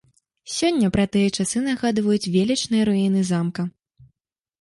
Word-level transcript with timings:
Сёння 0.51 0.87
пра 0.95 1.03
тыя 1.15 1.27
часы 1.43 1.61
нагадваюць 1.65 2.31
велічныя 2.37 2.87
руіны 2.89 3.21
замка. 3.31 3.67